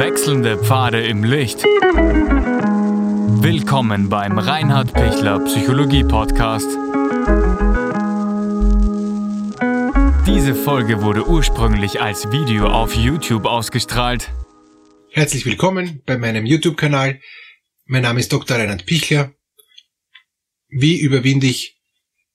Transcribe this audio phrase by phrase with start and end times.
[0.00, 1.62] Wechselnde Pfade im Licht.
[3.42, 6.68] Willkommen beim Reinhard Pichler Psychologie Podcast.
[10.26, 14.32] Diese Folge wurde ursprünglich als Video auf YouTube ausgestrahlt.
[15.10, 17.20] Herzlich willkommen bei meinem YouTube-Kanal.
[17.84, 18.56] Mein Name ist Dr.
[18.56, 19.34] Reinhard Pichler.
[20.70, 21.78] Wie überwinde ich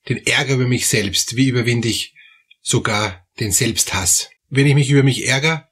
[0.08, 1.36] den Ärger über mich selbst?
[1.36, 2.14] Wie überwinde ich
[2.62, 4.30] sogar den Selbsthass?
[4.52, 5.68] Wenn ich mich über mich ärgere,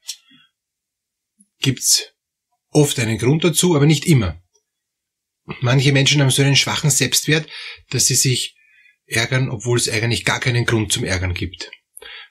[1.63, 2.11] gibt's
[2.69, 4.39] oft einen Grund dazu, aber nicht immer.
[5.61, 7.49] Manche Menschen haben so einen schwachen Selbstwert,
[7.89, 8.55] dass sie sich
[9.05, 11.71] ärgern, obwohl es eigentlich gar keinen Grund zum Ärgern gibt.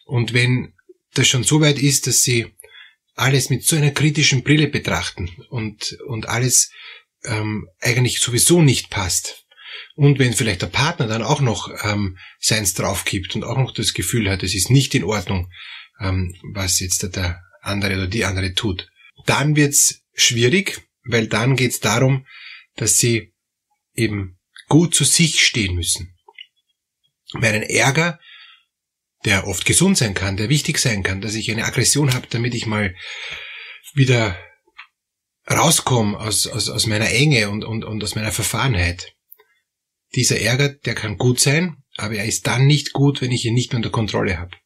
[0.04, 0.74] Und wenn
[1.14, 2.46] das schon so weit ist, dass sie
[3.14, 6.72] alles mit so einer kritischen Brille betrachten und, und alles
[7.24, 9.42] ähm, eigentlich sowieso nicht passt,
[9.94, 13.72] und wenn vielleicht der Partner dann auch noch ähm, seins drauf gibt und auch noch
[13.72, 15.50] das Gefühl hat, es ist nicht in Ordnung,
[16.00, 18.88] ähm, was jetzt der andere oder die andere tut,
[19.26, 22.26] dann wird's schwierig, weil dann geht's darum,
[22.76, 23.32] dass sie
[23.94, 26.16] eben gut zu sich stehen müssen.
[27.32, 28.20] Weil ein Ärger,
[29.24, 32.54] der oft gesund sein kann, der wichtig sein kann, dass ich eine Aggression habe, damit
[32.54, 32.94] ich mal
[33.94, 34.38] wieder
[35.50, 39.14] rauskomme aus, aus, aus meiner Enge und, und, und aus meiner Verfahrenheit.
[40.14, 43.54] Dieser Ärger, der kann gut sein, aber er ist dann nicht gut, wenn ich ihn
[43.54, 44.56] nicht mehr unter Kontrolle habe.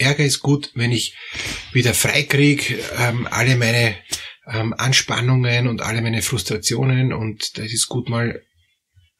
[0.00, 1.16] Ärger ist gut, wenn ich
[1.72, 3.96] wieder freikrieg, ähm, alle meine
[4.46, 8.42] ähm, Anspannungen und alle meine Frustrationen und das ist gut mal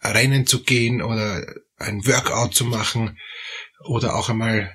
[0.03, 3.19] rennen zu gehen oder ein Workout zu machen
[3.85, 4.75] oder auch einmal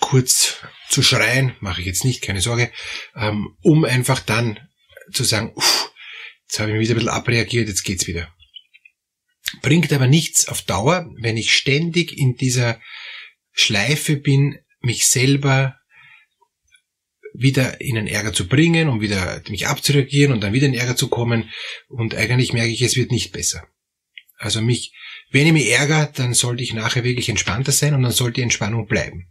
[0.00, 0.56] kurz
[0.88, 2.70] zu schreien, mache ich jetzt nicht, keine Sorge,
[3.14, 4.58] ähm, um einfach dann
[5.12, 5.92] zu sagen, uff,
[6.46, 8.32] jetzt habe ich mich wieder ein bisschen abreagiert, jetzt geht's wieder.
[9.62, 12.80] Bringt aber nichts auf Dauer, wenn ich ständig in dieser
[13.52, 15.76] Schleife bin, mich selber
[17.34, 20.80] wieder in den Ärger zu bringen, um wieder mich abzureagieren und dann wieder in den
[20.80, 21.50] Ärger zu kommen.
[21.88, 23.66] Und eigentlich merke ich, es wird nicht besser.
[24.36, 24.92] Also mich,
[25.30, 28.42] wenn ich mich ärgere, dann sollte ich nachher wirklich entspannter sein und dann sollte die
[28.42, 29.28] Entspannung bleiben.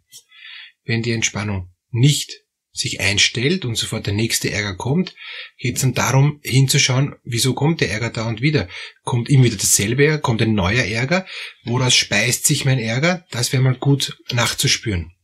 [0.83, 2.31] Wenn die Entspannung nicht
[2.71, 5.15] sich einstellt und sofort der nächste Ärger kommt,
[5.57, 8.69] geht es dann darum, hinzuschauen, wieso kommt der Ärger da und wieder?
[9.03, 11.25] Kommt immer wieder dasselbe Ärger, kommt ein neuer Ärger?
[11.63, 13.25] Woraus speist sich mein Ärger?
[13.31, 15.16] Das wäre mal gut nachzuspüren.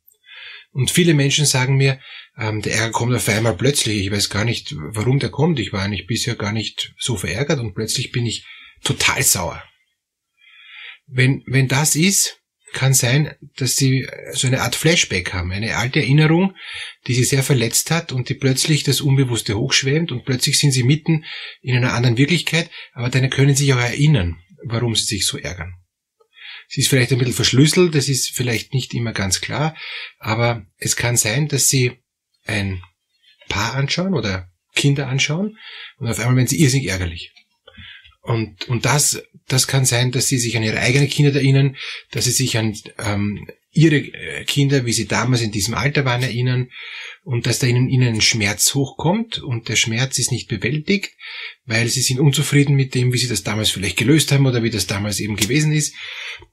[0.73, 1.99] Und viele Menschen sagen mir,
[2.35, 4.05] ähm, der Ärger kommt auf einmal plötzlich.
[4.05, 5.59] Ich weiß gar nicht, warum der kommt.
[5.59, 8.45] Ich war eigentlich bisher gar nicht so verärgert und plötzlich bin ich
[8.83, 9.63] total sauer.
[11.05, 12.39] Wenn, wenn das ist,
[12.73, 16.55] kann sein, dass sie so eine Art Flashback haben, eine alte Erinnerung,
[17.05, 20.81] die sie sehr verletzt hat und die plötzlich das Unbewusste hochschwemmt und plötzlich sind sie
[20.81, 21.23] mitten
[21.61, 25.37] in einer anderen Wirklichkeit, aber dann können sie sich auch erinnern, warum sie sich so
[25.37, 25.75] ärgern.
[26.73, 29.77] Sie ist vielleicht ein bisschen verschlüsselt, das ist vielleicht nicht immer ganz klar,
[30.17, 31.99] aber es kann sein, dass Sie
[32.45, 32.81] ein
[33.47, 35.59] Paar anschauen oder Kinder anschauen
[35.97, 37.31] und auf einmal werden Sie irrsinnig ärgerlich.
[38.21, 41.75] Und, und das, das kann sein, dass Sie sich an Ihre eigenen Kinder erinnern,
[42.09, 46.21] dass Sie sich an ähm, Ihre äh, Kinder, wie sie damals in diesem Alter waren,
[46.21, 46.69] erinnern
[47.23, 51.15] und dass da ihnen, ihnen ein Schmerz hochkommt und der Schmerz ist nicht bewältigt,
[51.65, 54.69] weil sie sind unzufrieden mit dem, wie sie das damals vielleicht gelöst haben oder wie
[54.69, 55.95] das damals eben gewesen ist.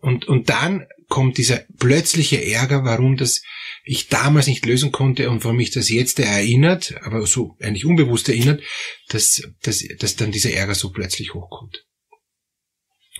[0.00, 3.42] Und, und dann kommt dieser plötzliche Ärger, warum das
[3.84, 8.28] ich damals nicht lösen konnte und warum mich das jetzt erinnert, aber so eigentlich unbewusst
[8.28, 8.62] erinnert,
[9.08, 11.84] dass, dass, dass dann dieser Ärger so plötzlich hochkommt.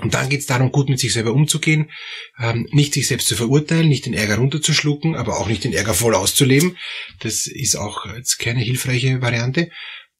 [0.01, 1.91] Und dann geht es darum, gut mit sich selber umzugehen,
[2.39, 5.95] ähm, nicht sich selbst zu verurteilen, nicht den Ärger runterzuschlucken, aber auch nicht den Ärger
[5.95, 6.77] voll auszuleben.
[7.21, 9.71] Das ist auch jetzt keine hilfreiche Variante,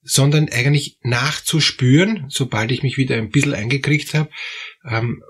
[0.03, 4.31] sondern eigentlich nachzuspüren, sobald ich mich wieder ein bisschen eingekriegt habe,
[4.89, 5.23] ähm,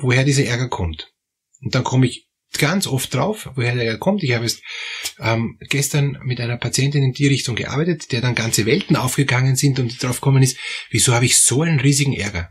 [0.00, 1.12] woher dieser Ärger kommt.
[1.60, 2.28] Und dann komme ich
[2.58, 4.22] ganz oft drauf, woher der Ärger kommt.
[4.22, 4.62] Ich habe jetzt
[5.18, 9.78] ähm, gestern mit einer Patientin in die Richtung gearbeitet, der dann ganze Welten aufgegangen sind
[9.78, 10.58] und drauf gekommen ist,
[10.90, 12.50] wieso habe ich so einen riesigen Ärger?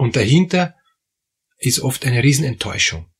[0.00, 0.76] Und dahinter
[1.58, 3.12] ist oft eine Riesenenttäuschung.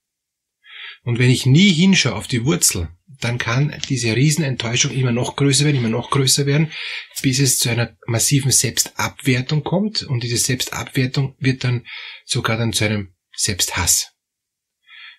[1.03, 2.89] Und wenn ich nie hinschaue auf die Wurzel,
[3.21, 6.73] dann kann diese Riesenenttäuschung immer noch größer werden, immer noch größer werden,
[7.21, 10.05] bis es zu einer massiven Selbstabwertung kommt.
[10.05, 11.87] Und diese Selbstabwertung wird dann
[12.25, 14.15] sogar dann zu einem Selbsthass.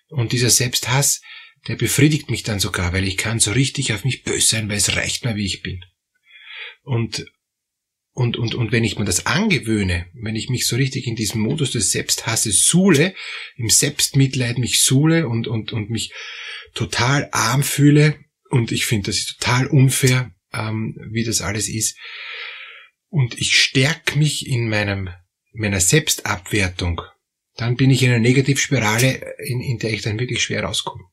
[0.08, 1.22] Und dieser Selbsthass,
[1.68, 4.78] der befriedigt mich dann sogar, weil ich kann so richtig auf mich böse sein, weil
[4.78, 5.84] es reicht mir, wie ich bin.
[6.82, 7.24] Und
[8.14, 11.40] und, und, und wenn ich mir das angewöhne, wenn ich mich so richtig in diesem
[11.40, 13.14] Modus des Selbsthasses suhle,
[13.56, 16.12] im Selbstmitleid mich suhle und, und, und mich
[16.74, 18.18] total arm fühle,
[18.50, 21.96] und ich finde, das ist total unfair, ähm, wie das alles ist,
[23.08, 25.08] und ich stärke mich in meinem,
[25.52, 27.00] meiner Selbstabwertung,
[27.56, 31.04] dann bin ich in einer Negativspirale, in, in der ich dann wirklich schwer rauskomme.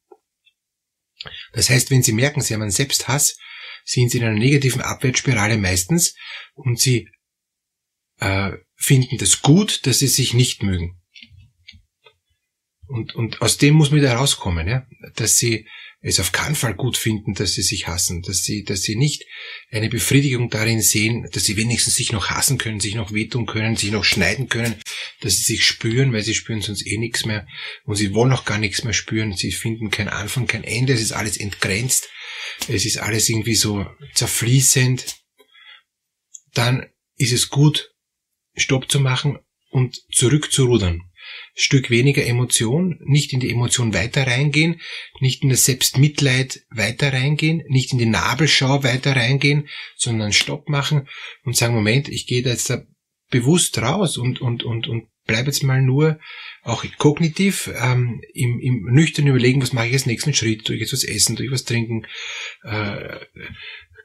[1.54, 3.38] Das heißt, wenn Sie merken, Sie haben einen Selbsthass,
[3.86, 6.16] sind sie in einer negativen Abwärtsspirale meistens
[6.54, 7.10] und sie
[8.20, 10.99] äh, finden das gut, dass sie sich nicht mögen.
[12.90, 14.88] Und, und aus dem muss man wieder rauskommen, ja?
[15.16, 15.68] dass sie
[16.02, 19.26] es auf keinen Fall gut finden, dass sie sich hassen, dass sie, dass sie nicht
[19.70, 23.76] eine Befriedigung darin sehen, dass sie wenigstens sich noch hassen können, sich noch wehtun können,
[23.76, 24.82] sich noch schneiden können,
[25.22, 27.46] dass sie sich spüren, weil sie spüren sonst eh nichts mehr.
[27.84, 31.02] Und sie wollen auch gar nichts mehr spüren, sie finden kein Anfang, kein Ende, es
[31.02, 32.10] ist alles entgrenzt,
[32.68, 35.18] es ist alles irgendwie so zerfließend,
[36.54, 36.88] dann
[37.18, 37.94] ist es gut,
[38.56, 39.38] Stopp zu machen
[39.70, 41.09] und zurückzurudern.
[41.62, 44.80] Stück weniger Emotion, nicht in die Emotion weiter reingehen,
[45.20, 49.68] nicht in das Selbstmitleid weiter reingehen, nicht in die Nabelschau weiter reingehen,
[49.98, 51.10] sondern Stopp machen
[51.44, 52.82] und sagen, Moment, ich gehe da jetzt da
[53.30, 56.18] bewusst raus und, und, und, und bleib jetzt mal nur
[56.64, 60.82] auch kognitiv ähm, im, im nüchternen Überlegen, was mache ich als nächsten Schritt, tue ich
[60.82, 62.08] jetzt was essen, tue ich was trinken,
[62.64, 63.20] äh,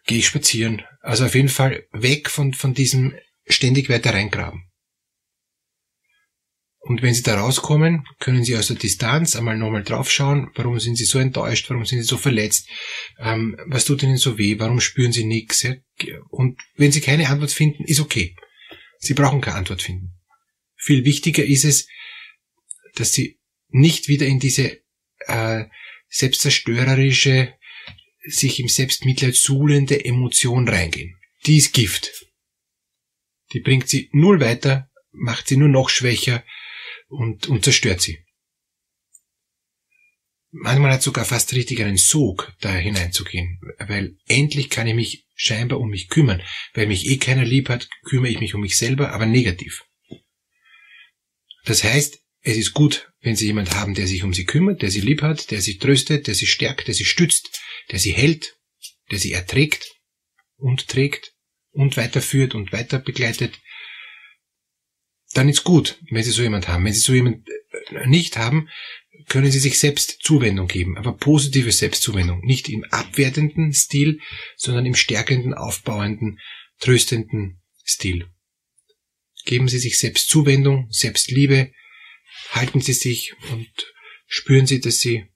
[0.07, 0.83] gehe ich spazieren.
[1.03, 3.15] Also auf jeden Fall weg von, von diesem
[3.47, 4.65] ständig weiter reingraben.
[6.87, 10.97] Und wenn Sie da rauskommen, können Sie aus der Distanz einmal nochmal draufschauen, warum sind
[10.97, 12.69] Sie so enttäuscht, warum sind Sie so verletzt,
[13.19, 15.63] ähm, was tut Ihnen so weh, warum spüren Sie nichts.
[15.63, 15.77] Ja?
[16.29, 18.37] Und wenn Sie keine Antwort finden, ist okay.
[18.99, 20.11] Sie brauchen keine Antwort finden.
[20.77, 21.89] Viel wichtiger ist es,
[22.97, 23.39] dass Sie
[23.69, 24.83] nicht wieder in diese
[25.21, 25.65] äh,
[26.11, 27.55] selbstzerstörerische,
[28.27, 31.17] sich im Selbstmitleid suhlende Emotion reingehen.
[31.47, 32.27] Die ist Gift.
[33.55, 36.45] Die bringt Sie null weiter, macht Sie nur noch schwächer,
[37.15, 38.19] und, und zerstört sie.
[40.57, 45.81] Manchmal hat sogar fast richtig einen Sog, da hineinzugehen, weil endlich kann ich mich scheinbar
[45.81, 46.43] um mich kümmern.
[46.75, 49.85] Weil mich eh keiner lieb hat, kümmere ich mich um mich selber, aber negativ.
[51.65, 54.91] Das heißt, es ist gut, wenn Sie jemand haben, der sich um Sie kümmert, der
[54.91, 58.57] Sie lieb hat, der Sie tröstet, der Sie stärkt, der Sie stützt, der Sie hält,
[59.11, 59.97] der Sie erträgt
[60.57, 61.33] und trägt
[61.71, 63.59] und weiterführt und weiter begleitet,
[65.35, 66.85] dann ist gut, wenn Sie so jemand haben.
[66.85, 68.69] Wenn Sie so jemand äh, nicht haben,
[69.29, 72.41] können Sie sich selbst Zuwendung geben, aber positive Selbstzuwendung.
[72.41, 74.21] Nicht im abwertenden Stil,
[74.57, 76.39] sondern im stärkenden, aufbauenden,
[76.79, 78.29] tröstenden Stil.
[79.45, 81.73] Geben Sie sich selbst Zuwendung, Selbstliebe,
[82.51, 83.69] halten Sie sich und
[84.27, 85.27] spüren Sie, dass Sie,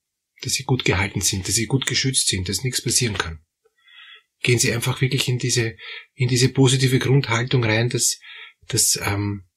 [0.42, 3.40] dass Sie gut gehalten sind, dass Sie gut geschützt sind, dass nichts passieren kann.
[4.42, 5.76] Gehen Sie einfach wirklich in diese,
[6.14, 8.18] in diese positive Grundhaltung rein, dass,
[8.68, 9.47] dass ähm,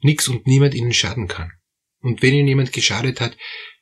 [0.00, 1.52] nix und niemand ihnen schaden kann.
[2.00, 3.36] Und wenn ihnen jemand geschadet hat,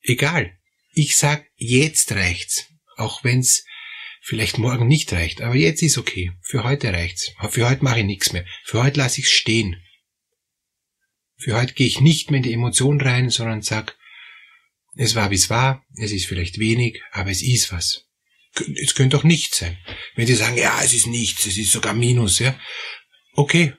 [0.00, 0.58] Egal.
[0.92, 2.66] Ich sag, jetzt reicht's.
[2.96, 3.64] Auch wenn's
[4.22, 5.42] vielleicht morgen nicht reicht.
[5.42, 6.32] Aber jetzt ist okay.
[6.42, 7.32] Für heute reicht's.
[7.50, 8.46] Für heute mache ich nichts mehr.
[8.64, 9.82] Für heute lasse ich's stehen.
[11.36, 13.97] Für heute gehe ich nicht mehr in die Emotion rein, sondern sag,
[14.98, 18.08] es war, wie es war, es ist vielleicht wenig, aber es ist was.
[18.82, 19.78] Es könnte auch nichts sein.
[20.16, 22.58] Wenn Sie sagen, ja, es ist nichts, es ist sogar Minus, ja.
[23.34, 23.74] Okay,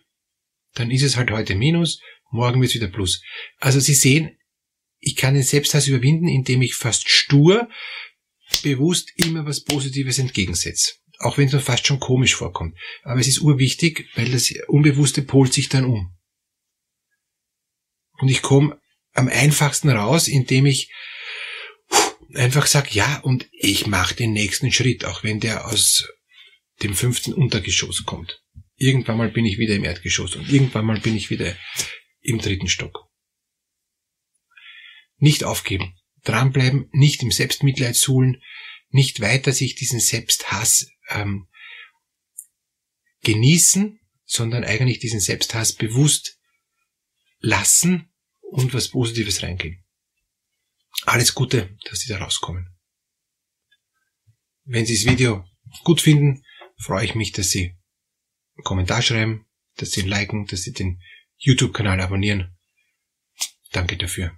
[0.76, 2.00] dann ist es halt heute Minus,
[2.32, 3.22] morgen wird es wieder Plus.
[3.58, 4.38] Also Sie sehen,
[5.00, 7.70] ich kann den Selbsthass überwinden, indem ich fast stur,
[8.64, 10.94] bewusst immer was Positives entgegensetze.
[11.18, 12.78] Auch wenn es mir fast schon komisch vorkommt.
[13.04, 16.16] Aber es ist urwichtig, weil das Unbewusste polt sich dann um.
[18.20, 18.79] Und ich komme
[19.20, 20.92] am einfachsten raus, indem ich
[22.34, 26.08] einfach sage, ja, und ich mache den nächsten Schritt, auch wenn der aus
[26.82, 28.42] dem fünften Untergeschoss kommt.
[28.76, 31.56] Irgendwann mal bin ich wieder im Erdgeschoss und irgendwann mal bin ich wieder
[32.22, 33.08] im dritten Stock.
[35.18, 38.42] Nicht aufgeben, dranbleiben, nicht im Selbstmitleid suhlen,
[38.90, 41.48] nicht weiter sich diesen Selbsthass ähm,
[43.24, 46.40] genießen, sondern eigentlich diesen Selbsthass bewusst
[47.40, 48.09] lassen
[48.52, 49.84] und was Positives reingehen.
[51.06, 52.76] Alles Gute, dass Sie da rauskommen.
[54.66, 55.46] Wenn Sie das Video
[55.84, 56.44] gut finden,
[56.78, 57.76] freue ich mich, dass Sie
[58.56, 61.02] einen Kommentar schreiben, dass Sie liken, dass Sie den
[61.38, 62.58] YouTube-Kanal abonnieren.
[63.72, 64.38] Danke dafür.